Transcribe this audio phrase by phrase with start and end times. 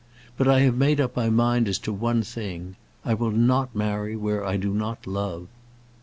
[0.35, 2.75] But I have made up my mind as to one thing.
[3.05, 5.47] I will not marry where I do not love."